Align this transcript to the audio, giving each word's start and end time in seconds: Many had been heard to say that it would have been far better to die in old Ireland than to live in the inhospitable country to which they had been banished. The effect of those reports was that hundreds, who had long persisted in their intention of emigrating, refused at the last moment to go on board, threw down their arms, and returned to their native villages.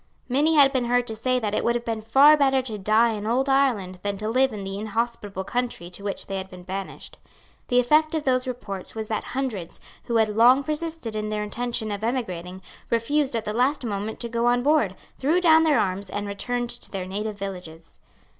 Many 0.27 0.55
had 0.55 0.73
been 0.73 0.85
heard 0.85 1.05
to 1.05 1.15
say 1.15 1.37
that 1.37 1.53
it 1.53 1.63
would 1.63 1.75
have 1.75 1.85
been 1.85 2.01
far 2.01 2.35
better 2.35 2.63
to 2.63 2.79
die 2.79 3.11
in 3.11 3.27
old 3.27 3.47
Ireland 3.47 3.99
than 4.01 4.17
to 4.17 4.29
live 4.29 4.51
in 4.51 4.63
the 4.63 4.79
inhospitable 4.79 5.43
country 5.43 5.91
to 5.91 6.03
which 6.03 6.25
they 6.25 6.37
had 6.37 6.49
been 6.49 6.63
banished. 6.63 7.19
The 7.67 7.79
effect 7.79 8.15
of 8.15 8.23
those 8.23 8.47
reports 8.47 8.95
was 8.95 9.09
that 9.09 9.23
hundreds, 9.35 9.79
who 10.05 10.15
had 10.15 10.29
long 10.35 10.63
persisted 10.63 11.15
in 11.15 11.29
their 11.29 11.43
intention 11.43 11.91
of 11.91 12.03
emigrating, 12.03 12.63
refused 12.89 13.35
at 13.35 13.45
the 13.45 13.53
last 13.53 13.85
moment 13.85 14.19
to 14.21 14.27
go 14.27 14.47
on 14.47 14.63
board, 14.63 14.95
threw 15.19 15.39
down 15.39 15.61
their 15.65 15.79
arms, 15.79 16.09
and 16.09 16.25
returned 16.25 16.71
to 16.71 16.89
their 16.89 17.05
native 17.05 17.37
villages. 17.37 17.99